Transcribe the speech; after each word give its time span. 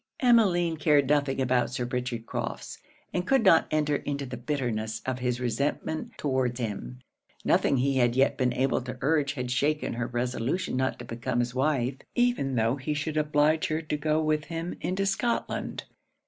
Emmeline 0.19 0.77
cared 0.77 1.07
nothing 1.07 1.39
about 1.39 1.69
Sir 1.69 1.85
Richard 1.85 2.25
Crofts, 2.25 2.79
and 3.13 3.27
could 3.27 3.43
not 3.43 3.67
enter 3.69 3.97
into 3.97 4.25
the 4.25 4.35
bitterness 4.35 4.99
of 5.05 5.19
his 5.19 5.39
resentment 5.39 6.17
towards 6.17 6.59
him. 6.59 6.97
Nothing 7.45 7.77
he 7.77 7.97
had 7.97 8.15
yet 8.15 8.35
been 8.35 8.51
able 8.51 8.81
to 8.81 8.97
urge 9.01 9.33
had 9.33 9.51
shaken 9.51 9.93
her 9.93 10.07
resolution 10.07 10.75
not 10.75 10.97
to 10.97 11.05
become 11.05 11.39
his 11.39 11.53
wife, 11.53 11.97
even 12.15 12.55
tho' 12.55 12.77
he 12.77 12.95
should 12.95 13.15
oblige 13.15 13.67
her 13.67 13.83
to 13.83 13.95
go 13.95 14.19
with 14.19 14.45
him 14.45 14.73
into 14.81 15.05
Scotland. 15.05 15.83